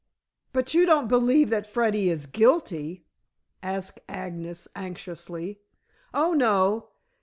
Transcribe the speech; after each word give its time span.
"But 0.51 0.73
you 0.73 0.87
don't 0.87 1.07
believe 1.07 1.51
that 1.51 1.67
Freddy 1.71 2.09
is 2.09 2.25
guilty?" 2.25 3.05
asked 3.61 3.99
Agnes 4.09 4.67
anxiously. 4.75 5.59
"Oh, 6.11 6.33
no. 6.33 6.89